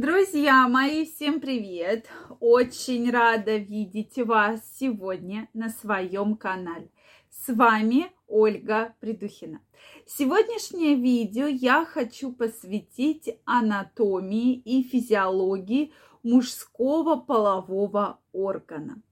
Друзья 0.00 0.68
мои, 0.68 1.04
всем 1.04 1.40
привет! 1.40 2.06
Очень 2.38 3.10
рада 3.10 3.56
видеть 3.56 4.16
вас 4.18 4.60
сегодня 4.78 5.48
на 5.54 5.70
своем 5.70 6.36
канале. 6.36 6.88
С 7.30 7.52
вами 7.52 8.12
Ольга 8.28 8.94
Придухина. 9.00 9.60
Сегодняшнее 10.06 10.94
видео 10.94 11.48
я 11.48 11.84
хочу 11.84 12.30
посвятить 12.30 13.40
анатомии 13.44 14.54
и 14.54 14.84
физиологии 14.84 15.92
мужского 16.22 17.16
полового 17.16 18.20
органа. 18.32 19.02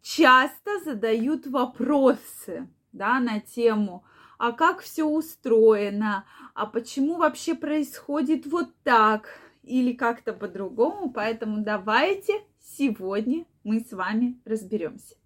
Часто 0.00 0.78
задают 0.84 1.48
вопросы 1.48 2.68
да, 2.92 3.18
на 3.18 3.40
тему, 3.40 4.04
а 4.38 4.52
как 4.52 4.82
все 4.82 5.02
устроено, 5.02 6.24
а 6.54 6.66
почему 6.66 7.16
вообще 7.16 7.56
происходит 7.56 8.46
вот 8.46 8.68
так, 8.84 9.40
или 9.66 9.92
как-то 9.92 10.32
по-другому, 10.32 11.10
поэтому 11.12 11.62
давайте 11.62 12.40
сегодня 12.60 13.44
мы 13.64 13.80
с 13.80 13.92
вами 13.92 14.40
разберемся. 14.44 15.16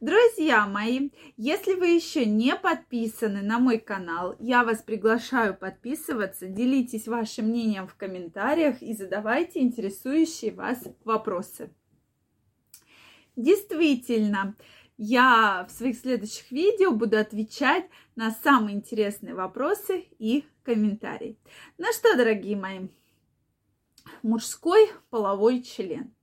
Друзья 0.00 0.66
мои, 0.66 1.10
если 1.36 1.74
вы 1.74 1.88
еще 1.88 2.24
не 2.24 2.56
подписаны 2.56 3.42
на 3.42 3.58
мой 3.58 3.78
канал, 3.78 4.34
я 4.40 4.64
вас 4.64 4.82
приглашаю 4.82 5.54
подписываться, 5.54 6.48
делитесь 6.48 7.06
вашим 7.06 7.46
мнением 7.48 7.86
в 7.86 7.94
комментариях 7.94 8.82
и 8.82 8.94
задавайте 8.94 9.60
интересующие 9.60 10.52
вас 10.52 10.82
вопросы. 11.04 11.70
Действительно, 13.36 14.56
я 14.96 15.66
в 15.68 15.72
своих 15.72 15.98
следующих 15.98 16.50
видео 16.50 16.92
буду 16.92 17.18
отвечать 17.18 17.84
на 18.16 18.30
самые 18.30 18.76
интересные 18.76 19.34
вопросы 19.34 20.04
и 20.18 20.44
комментарии. 20.64 21.38
Ну 21.78 21.86
что, 21.92 22.16
дорогие 22.16 22.56
мои, 22.56 22.88
мужской 24.22 24.90
половой 25.10 25.62
член. 25.62 26.14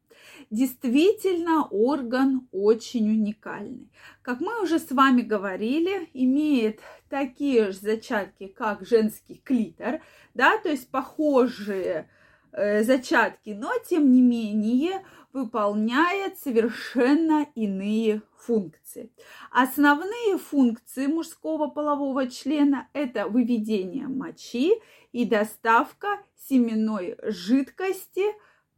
Действительно, 0.49 1.67
орган 1.69 2.47
очень 2.51 3.09
уникальный. 3.09 3.91
Как 4.21 4.39
мы 4.39 4.63
уже 4.63 4.79
с 4.79 4.89
вами 4.91 5.21
говорили, 5.21 6.09
имеет 6.13 6.79
такие 7.09 7.71
же 7.71 7.77
зачатки, 7.79 8.47
как 8.47 8.85
женский 8.85 9.41
клитор, 9.43 10.01
да, 10.33 10.57
то 10.57 10.69
есть 10.69 10.89
похожие 10.89 12.09
зачатки, 12.51 13.51
но 13.51 13.71
тем 13.87 14.11
не 14.11 14.21
менее 14.21 15.03
выполняет 15.33 16.37
совершенно 16.39 17.47
иные 17.55 18.21
функции. 18.37 19.11
Основные 19.51 20.37
функции 20.37 21.07
мужского 21.07 21.67
полового 21.67 22.27
члена– 22.29 22.87
это 22.93 23.27
выведение 23.27 24.07
мочи 24.07 24.73
и 25.11 25.25
доставка 25.25 26.19
семенной 26.35 27.17
жидкости 27.23 28.23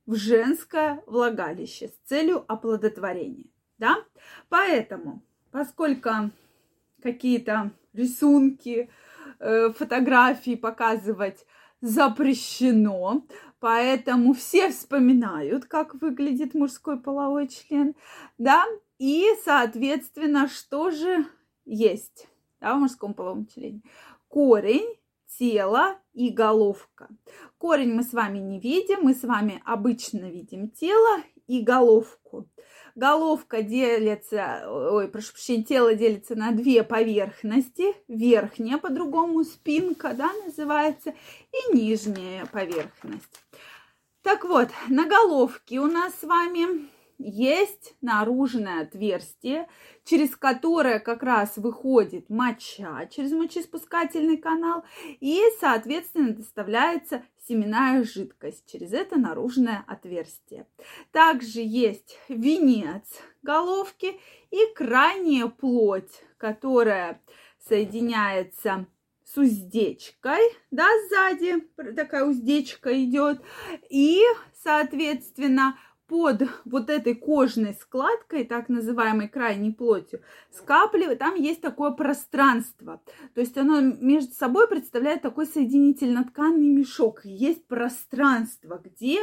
в 0.06 0.16
женское 0.16 1.04
влагалище 1.06 1.88
с 1.90 2.10
целью 2.10 2.44
оплодотворения. 2.48 3.46
Да? 3.78 3.96
Поэтому, 4.50 5.24
поскольку 5.52 6.32
какие-то 7.02 7.72
рисунки, 7.94 8.90
э, 9.40 9.72
фотографии 9.72 10.56
показывать 10.56 11.46
запрещено, 11.82 13.26
поэтому 13.60 14.34
все 14.34 14.70
вспоминают, 14.70 15.66
как 15.66 15.96
выглядит 15.96 16.54
мужской 16.54 17.00
половой 17.00 17.48
член, 17.48 17.96
да, 18.38 18.66
и, 19.00 19.26
соответственно, 19.44 20.48
что 20.48 20.92
же 20.92 21.26
есть, 21.66 22.28
да, 22.60 22.76
в 22.76 22.80
мужском 22.80 23.14
половом 23.14 23.48
члене? 23.48 23.82
Корень, 24.28 24.96
тело 25.40 25.98
и 26.14 26.30
головка. 26.30 27.10
Корень 27.58 27.94
мы 27.94 28.04
с 28.04 28.14
вами 28.14 28.38
не 28.38 28.60
видим, 28.60 29.00
мы 29.02 29.14
с 29.14 29.24
вами 29.24 29.62
обычно 29.66 30.30
видим 30.30 30.70
тело 30.70 31.24
и 31.48 31.62
головку. 31.62 32.48
Головка 33.02 33.64
делится, 33.64 34.62
ой, 34.68 35.08
прошу 35.08 35.32
прощения, 35.32 35.64
тело 35.64 35.96
делится 35.96 36.36
на 36.36 36.52
две 36.52 36.84
поверхности. 36.84 37.96
Верхняя, 38.08 38.78
по-другому 38.78 39.44
спинка, 39.44 40.14
да, 40.14 40.30
называется, 40.46 41.16
и 41.52 41.76
нижняя 41.76 42.46
поверхность. 42.46 43.42
Так 44.22 44.44
вот, 44.44 44.70
на 44.88 45.08
головке 45.08 45.80
у 45.80 45.88
нас 45.88 46.14
с 46.14 46.24
вами 46.24 46.92
есть 47.18 47.96
наружное 48.02 48.84
отверстие, 48.84 49.68
через 50.04 50.36
которое 50.36 51.00
как 51.00 51.24
раз 51.24 51.58
выходит 51.58 52.30
моча 52.30 53.08
через 53.08 53.32
мочеиспускательный 53.32 54.38
канал 54.38 54.84
и, 55.20 55.42
соответственно, 55.60 56.34
доставляется 56.34 57.24
семенная 57.52 58.06
жидкость 58.06 58.64
через 58.72 58.94
это 58.94 59.20
наружное 59.20 59.84
отверстие. 59.86 60.66
Также 61.12 61.60
есть 61.60 62.18
венец 62.30 63.04
головки 63.44 64.18
и 64.52 64.74
крайняя 64.74 65.48
плоть, 65.48 66.24
которая 66.38 67.22
соединяется 67.68 68.88
с 69.26 69.36
уздечкой, 69.38 70.40
да, 70.72 70.88
сзади 71.10 71.60
такая 71.94 72.24
уздечка 72.24 73.04
идет, 73.04 73.42
и, 73.90 74.22
соответственно, 74.64 75.78
под 76.12 76.44
вот 76.66 76.90
этой 76.90 77.16
кожной 77.16 77.74
складкой, 77.74 78.44
так 78.44 78.68
называемой 78.68 79.30
крайней 79.30 79.72
плотью, 79.72 80.20
скапливает, 80.52 81.20
там 81.20 81.36
есть 81.36 81.62
такое 81.62 81.92
пространство. 81.92 83.02
То 83.34 83.40
есть 83.40 83.58
оно 83.58 83.80
между 83.80 84.34
собой 84.34 84.68
представляет 84.68 85.22
такой 85.22 85.46
соединительно-тканный 85.46 86.68
мешок. 86.68 87.22
Есть 87.24 87.66
пространство, 87.66 88.82
где 88.84 89.20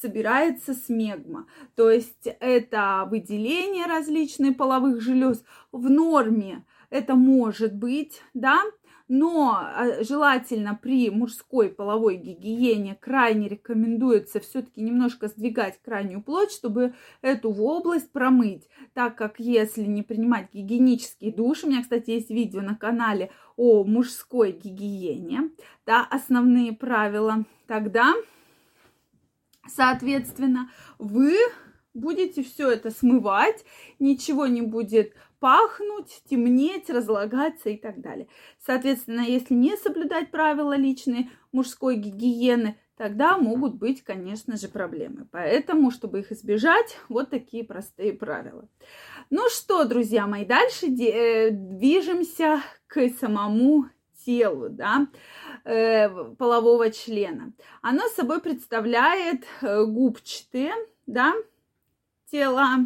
собирается 0.00 0.72
смегма. 0.72 1.46
То 1.74 1.90
есть 1.90 2.26
это 2.40 3.06
выделение 3.10 3.84
различных 3.84 4.56
половых 4.56 5.02
желез 5.02 5.44
в 5.72 5.90
норме. 5.90 6.64
Это 6.88 7.16
может 7.16 7.74
быть, 7.74 8.22
да, 8.32 8.62
но 9.10 9.58
а, 9.60 10.04
желательно 10.04 10.78
при 10.80 11.10
мужской 11.10 11.68
половой 11.68 12.16
гигиене 12.16 12.94
крайне 12.94 13.48
рекомендуется 13.48 14.38
все-таки 14.38 14.80
немножко 14.80 15.26
сдвигать 15.26 15.80
крайнюю 15.82 16.22
плоть, 16.22 16.52
чтобы 16.52 16.94
эту 17.20 17.50
область 17.50 18.12
промыть, 18.12 18.68
так 18.94 19.16
как 19.16 19.40
если 19.40 19.82
не 19.82 20.04
принимать 20.04 20.54
гигиенический 20.54 21.32
душ, 21.32 21.64
у 21.64 21.66
меня, 21.66 21.82
кстати, 21.82 22.10
есть 22.10 22.30
видео 22.30 22.60
на 22.60 22.76
канале 22.76 23.32
о 23.56 23.82
мужской 23.82 24.52
гигиене, 24.52 25.50
да, 25.84 26.06
основные 26.08 26.72
правила, 26.72 27.44
тогда, 27.66 28.14
соответственно, 29.66 30.70
вы 31.00 31.34
будете 31.94 32.44
все 32.44 32.70
это 32.70 32.92
смывать, 32.92 33.64
ничего 33.98 34.46
не 34.46 34.62
будет 34.62 35.14
пахнуть, 35.40 36.22
темнеть, 36.28 36.90
разлагаться 36.90 37.70
и 37.70 37.76
так 37.76 38.00
далее. 38.00 38.28
Соответственно, 38.64 39.22
если 39.22 39.54
не 39.54 39.76
соблюдать 39.76 40.30
правила 40.30 40.76
личной 40.76 41.30
мужской 41.50 41.96
гигиены, 41.96 42.76
тогда 42.96 43.38
могут 43.38 43.76
быть, 43.76 44.04
конечно 44.04 44.56
же, 44.58 44.68
проблемы. 44.68 45.26
Поэтому, 45.32 45.90
чтобы 45.90 46.20
их 46.20 46.30
избежать, 46.32 46.98
вот 47.08 47.30
такие 47.30 47.64
простые 47.64 48.12
правила. 48.12 48.68
Ну 49.30 49.48
что, 49.48 49.84
друзья 49.84 50.26
мои, 50.26 50.44
дальше 50.44 50.86
э, 50.86 51.50
движемся 51.50 52.60
к 52.86 53.08
самому 53.18 53.86
телу, 54.26 54.68
да, 54.68 55.06
э, 55.64 56.10
полового 56.34 56.90
члена. 56.90 57.52
Оно 57.80 58.06
собой 58.08 58.40
представляет 58.40 59.44
э, 59.62 59.84
губчатые, 59.84 60.72
да, 61.06 61.32
тела, 62.30 62.78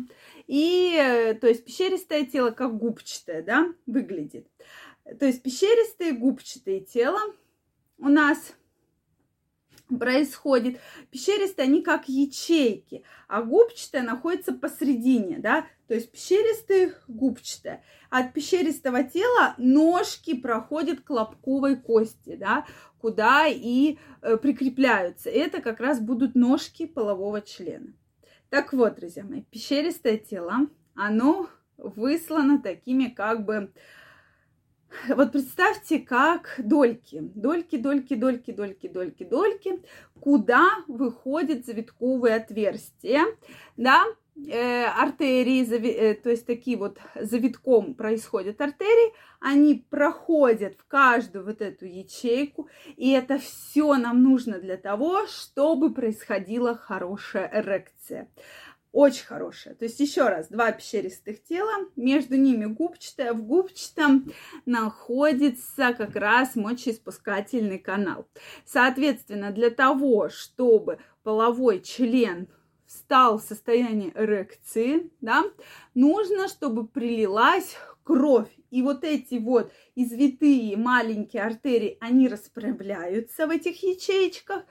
и, 0.46 0.96
э, 0.96 1.34
то 1.34 1.46
есть, 1.46 1.64
пещеристое 1.64 2.24
тело 2.24 2.50
как 2.50 2.76
губчатое, 2.76 3.42
да, 3.42 3.68
выглядит. 3.86 4.48
То 5.18 5.26
есть, 5.26 5.42
пещеристые 5.42 6.12
губчатые 6.12 6.80
тела 6.80 7.20
у 7.98 8.08
нас 8.08 8.54
происходит. 9.98 10.80
Пещеристые, 11.10 11.64
они 11.64 11.82
как 11.82 12.08
ячейки, 12.08 13.04
а 13.28 13.42
губчатая 13.42 14.02
находится 14.02 14.52
посередине, 14.52 15.38
да, 15.38 15.66
то 15.86 15.94
есть 15.94 16.10
пещеристые, 16.10 16.94
губчатая. 17.08 17.84
От 18.10 18.32
пещеристого 18.32 19.04
тела 19.04 19.54
ножки 19.58 20.34
проходят 20.34 21.00
к 21.00 21.10
лобковой 21.10 21.76
кости, 21.76 22.36
да, 22.36 22.66
куда 22.98 23.46
и 23.46 23.98
э, 24.22 24.36
прикрепляются. 24.38 25.28
Это 25.28 25.60
как 25.60 25.80
раз 25.80 26.00
будут 26.00 26.34
ножки 26.34 26.86
полового 26.86 27.42
члена. 27.42 27.92
Так 28.50 28.72
вот, 28.72 28.96
друзья 28.96 29.24
мои, 29.24 29.42
пещеристое 29.42 30.16
тело, 30.18 30.68
оно 30.94 31.48
выслано 31.76 32.60
такими 32.60 33.06
как 33.06 33.44
бы... 33.44 33.72
Вот 35.08 35.32
представьте, 35.32 35.98
как 35.98 36.54
дольки, 36.58 37.18
дольки, 37.20 37.76
дольки, 37.76 38.14
дольки, 38.14 38.52
дольки, 38.52 38.86
дольки, 38.86 39.24
дольки, 39.24 39.82
куда 40.20 40.68
выходит 40.86 41.66
завитковые 41.66 42.36
отверстия, 42.36 43.24
да, 43.76 44.04
артерии, 44.36 45.64
зави, 45.64 45.90
э, 45.90 46.14
то 46.14 46.30
есть 46.30 46.46
такие 46.46 46.76
вот 46.76 46.98
завитком 47.14 47.94
происходят 47.94 48.60
артерии, 48.60 49.12
они 49.40 49.86
проходят 49.90 50.74
в 50.76 50.86
каждую 50.86 51.44
вот 51.44 51.60
эту 51.60 51.86
ячейку, 51.86 52.68
и 52.96 53.12
это 53.12 53.38
все 53.38 53.94
нам 53.94 54.22
нужно 54.22 54.58
для 54.58 54.76
того, 54.76 55.26
чтобы 55.26 55.94
происходила 55.94 56.76
хорошая 56.76 57.50
эрекция. 57.52 58.28
Очень 58.90 59.26
хорошая. 59.26 59.74
То 59.74 59.86
есть 59.86 59.98
еще 59.98 60.28
раз, 60.28 60.46
два 60.46 60.70
пещеристых 60.70 61.42
тела, 61.42 61.88
между 61.96 62.36
ними 62.36 62.66
губчатое, 62.66 63.32
в 63.32 63.42
губчатом 63.42 64.32
находится 64.66 65.94
как 65.94 66.14
раз 66.14 66.54
мочеиспускательный 66.54 67.80
канал. 67.80 68.28
Соответственно, 68.64 69.50
для 69.50 69.70
того, 69.70 70.28
чтобы 70.28 70.98
половой 71.24 71.80
член 71.80 72.48
встал 72.94 73.38
в 73.38 73.42
состояние 73.42 74.12
эрекции, 74.14 75.10
да, 75.20 75.44
нужно, 75.94 76.48
чтобы 76.48 76.86
прилилась 76.86 77.76
кровь. 78.04 78.50
И 78.70 78.82
вот 78.82 79.02
эти 79.04 79.34
вот 79.34 79.72
извитые 79.96 80.76
маленькие 80.76 81.42
артерии, 81.42 81.98
они 82.00 82.28
расправляются 82.28 83.46
в 83.46 83.50
этих 83.50 83.82
ячеечках, 83.82 84.64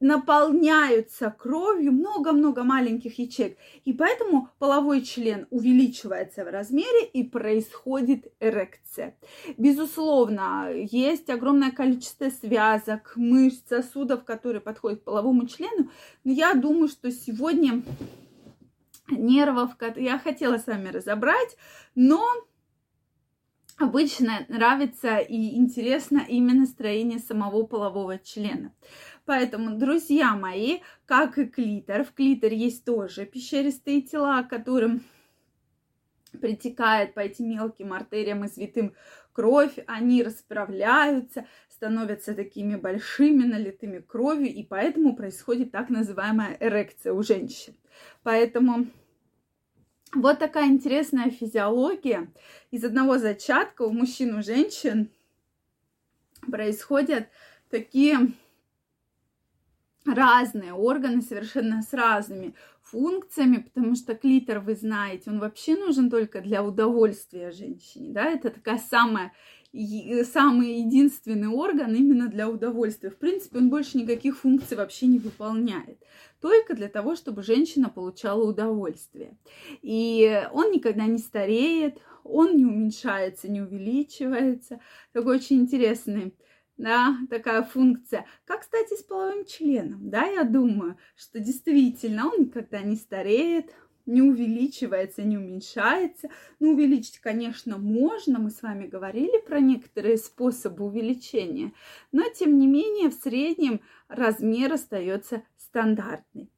наполняются 0.00 1.34
кровью 1.36 1.92
много-много 1.92 2.62
маленьких 2.62 3.18
ячеек. 3.18 3.58
И 3.84 3.92
поэтому 3.92 4.50
половой 4.58 5.02
член 5.02 5.46
увеличивается 5.50 6.44
в 6.44 6.48
размере 6.48 7.06
и 7.06 7.24
происходит 7.24 8.32
эрекция. 8.40 9.16
Безусловно, 9.56 10.70
есть 10.72 11.28
огромное 11.30 11.70
количество 11.70 12.30
связок, 12.30 13.12
мышц, 13.16 13.68
сосудов, 13.68 14.24
которые 14.24 14.60
подходят 14.60 15.00
к 15.00 15.04
половому 15.04 15.46
члену. 15.46 15.90
Но 16.24 16.32
я 16.32 16.54
думаю, 16.54 16.88
что 16.88 17.10
сегодня 17.10 17.82
нервов 19.10 19.72
я 19.96 20.18
хотела 20.18 20.58
с 20.58 20.66
вами 20.66 20.88
разобрать, 20.88 21.56
но 21.94 22.24
обычно 23.78 24.44
нравится 24.48 25.18
и 25.18 25.56
интересно 25.56 26.24
именно 26.28 26.66
строение 26.66 27.18
самого 27.18 27.64
полового 27.64 28.18
члена. 28.18 28.72
Поэтому, 29.28 29.76
друзья 29.76 30.34
мои, 30.36 30.78
как 31.04 31.36
и 31.36 31.44
клитор, 31.44 32.02
в 32.02 32.14
клитор 32.14 32.50
есть 32.50 32.86
тоже 32.86 33.26
пещеристые 33.26 34.00
тела, 34.00 34.42
которым 34.42 35.02
притекает 36.40 37.12
по 37.12 37.20
этим 37.20 37.50
мелким 37.50 37.92
артериям 37.92 38.46
извитым 38.46 38.94
кровь, 39.34 39.74
они 39.86 40.22
расправляются, 40.22 41.44
становятся 41.68 42.34
такими 42.34 42.76
большими, 42.76 43.44
налитыми 43.44 43.98
кровью, 43.98 44.48
и 44.48 44.62
поэтому 44.62 45.14
происходит 45.14 45.72
так 45.72 45.90
называемая 45.90 46.56
эрекция 46.58 47.12
у 47.12 47.22
женщин. 47.22 47.74
Поэтому 48.22 48.86
вот 50.14 50.38
такая 50.38 50.68
интересная 50.68 51.28
физиология. 51.28 52.32
Из 52.70 52.82
одного 52.82 53.18
зачатка 53.18 53.82
у 53.82 53.92
мужчин 53.92 54.36
и 54.36 54.38
у 54.38 54.42
женщин 54.42 55.10
происходят 56.50 57.28
такие 57.68 58.32
разные 60.06 60.72
органы 60.72 61.22
совершенно 61.22 61.82
с 61.82 61.92
разными 61.92 62.54
функциями, 62.82 63.58
потому 63.58 63.94
что 63.94 64.14
клитор, 64.14 64.60
вы 64.60 64.74
знаете, 64.74 65.30
он 65.30 65.40
вообще 65.40 65.76
нужен 65.76 66.10
только 66.10 66.40
для 66.40 66.62
удовольствия 66.62 67.50
женщине, 67.50 68.12
да, 68.12 68.24
это 68.24 68.50
такая 68.50 68.78
самая 68.78 69.32
самый 70.32 70.80
единственный 70.80 71.48
орган 71.48 71.94
именно 71.94 72.28
для 72.28 72.48
удовольствия. 72.48 73.10
В 73.10 73.18
принципе, 73.18 73.58
он 73.58 73.68
больше 73.68 73.98
никаких 73.98 74.38
функций 74.38 74.76
вообще 74.76 75.06
не 75.06 75.18
выполняет. 75.18 76.02
Только 76.40 76.74
для 76.74 76.88
того, 76.88 77.16
чтобы 77.16 77.42
женщина 77.42 77.90
получала 77.90 78.48
удовольствие. 78.48 79.36
И 79.82 80.42
он 80.52 80.72
никогда 80.72 81.04
не 81.04 81.18
стареет, 81.18 81.98
он 82.24 82.56
не 82.56 82.64
уменьшается, 82.64 83.50
не 83.50 83.60
увеличивается. 83.60 84.80
Такой 85.12 85.36
очень 85.36 85.60
интересный 85.60 86.34
да, 86.78 87.18
такая 87.28 87.62
функция. 87.62 88.24
Как, 88.46 88.60
кстати, 88.60 88.94
с 88.94 89.02
половым 89.02 89.44
членом, 89.44 90.08
да, 90.10 90.24
я 90.24 90.44
думаю, 90.44 90.96
что 91.16 91.40
действительно 91.40 92.28
он 92.28 92.44
никогда 92.44 92.80
не 92.80 92.96
стареет, 92.96 93.74
не 94.06 94.22
увеличивается, 94.22 95.22
не 95.22 95.36
уменьшается. 95.36 96.30
Ну, 96.60 96.72
увеличить, 96.72 97.18
конечно, 97.18 97.76
можно, 97.76 98.38
мы 98.38 98.50
с 98.50 98.62
вами 98.62 98.86
говорили 98.86 99.38
про 99.44 99.60
некоторые 99.60 100.16
способы 100.16 100.86
увеличения, 100.86 101.72
но, 102.10 102.22
тем 102.30 102.58
не 102.58 102.66
менее, 102.66 103.10
в 103.10 103.14
среднем 103.14 103.82
размер 104.08 104.72
остается 104.72 105.42
стандартный. 105.58 106.50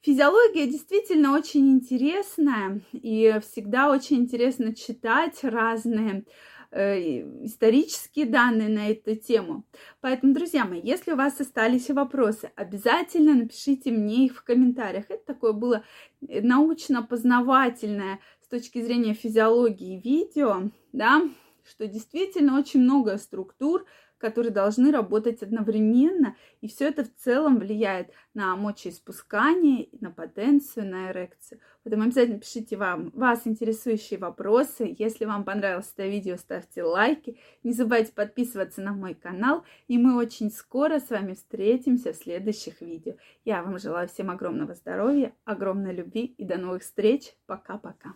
Физиология 0.00 0.66
действительно 0.66 1.32
очень 1.32 1.70
интересная, 1.70 2.80
и 2.92 3.38
всегда 3.40 3.90
очень 3.90 4.16
интересно 4.16 4.74
читать 4.74 5.44
разные 5.44 6.24
исторические 6.72 8.26
данные 8.26 8.68
на 8.68 8.90
эту 8.90 9.14
тему. 9.14 9.64
Поэтому, 10.00 10.32
друзья 10.32 10.64
мои, 10.64 10.80
если 10.82 11.12
у 11.12 11.16
вас 11.16 11.40
остались 11.40 11.90
вопросы, 11.90 12.50
обязательно 12.56 13.34
напишите 13.34 13.90
мне 13.90 14.26
их 14.26 14.36
в 14.36 14.44
комментариях. 14.44 15.04
Это 15.10 15.24
такое 15.26 15.52
было 15.52 15.84
э, 16.26 16.40
научно-познавательное 16.40 18.20
с 18.40 18.48
точки 18.48 18.80
зрения 18.80 19.14
физиологии 19.14 20.00
видео, 20.00 20.70
да, 20.92 21.22
что 21.64 21.86
действительно 21.86 22.58
очень 22.58 22.80
много 22.80 23.18
структур, 23.18 23.84
которые 24.22 24.52
должны 24.52 24.92
работать 24.92 25.42
одновременно, 25.42 26.36
и 26.60 26.68
все 26.68 26.88
это 26.88 27.04
в 27.04 27.12
целом 27.16 27.58
влияет 27.58 28.12
на 28.34 28.54
мочеиспускание, 28.54 29.88
на 30.00 30.12
потенцию, 30.12 30.86
на 30.86 31.10
эрекцию. 31.10 31.60
Поэтому 31.82 32.04
обязательно 32.04 32.38
пишите 32.38 32.76
вам 32.76 33.10
вас 33.10 33.40
интересующие 33.46 34.20
вопросы. 34.20 34.94
Если 34.96 35.24
вам 35.24 35.44
понравилось 35.44 35.92
это 35.92 36.06
видео, 36.06 36.36
ставьте 36.36 36.84
лайки. 36.84 37.36
Не 37.64 37.72
забывайте 37.72 38.12
подписываться 38.12 38.80
на 38.80 38.92
мой 38.92 39.14
канал. 39.14 39.64
И 39.88 39.98
мы 39.98 40.16
очень 40.16 40.52
скоро 40.52 41.00
с 41.00 41.10
вами 41.10 41.34
встретимся 41.34 42.12
в 42.12 42.16
следующих 42.16 42.80
видео. 42.80 43.14
Я 43.44 43.64
вам 43.64 43.80
желаю 43.80 44.06
всем 44.06 44.30
огромного 44.30 44.74
здоровья, 44.74 45.34
огромной 45.44 45.92
любви 45.92 46.26
и 46.38 46.44
до 46.44 46.58
новых 46.58 46.82
встреч. 46.82 47.34
Пока-пока. 47.46 48.14